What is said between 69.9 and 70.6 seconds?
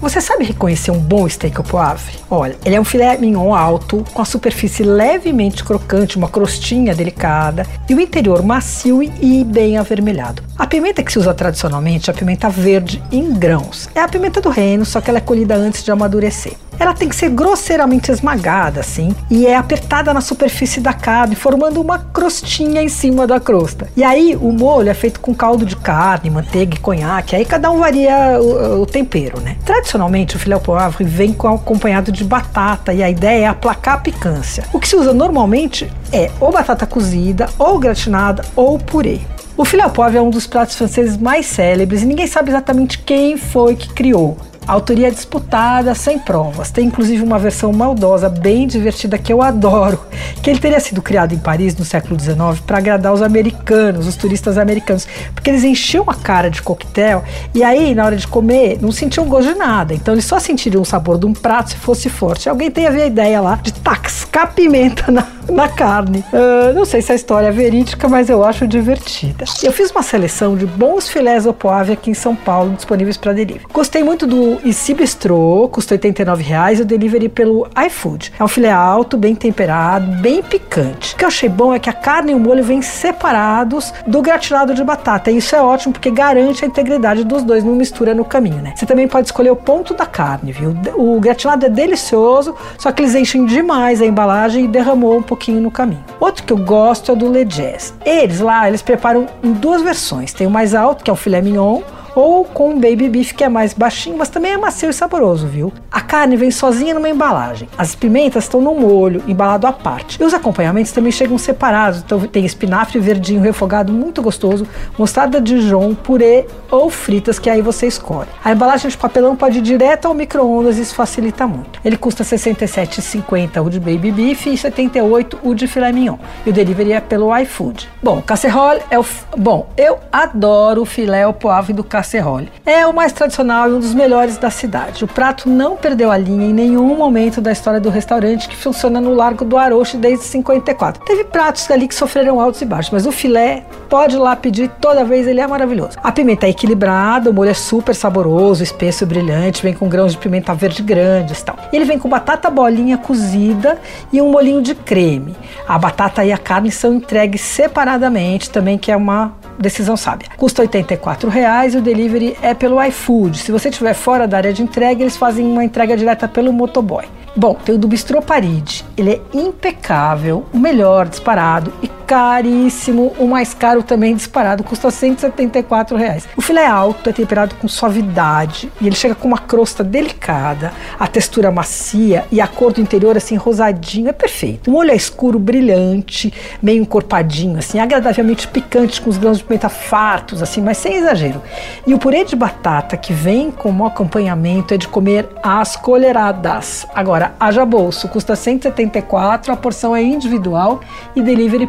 uma seleção